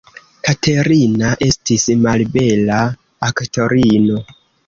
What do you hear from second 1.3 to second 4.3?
estis malbela aktorino.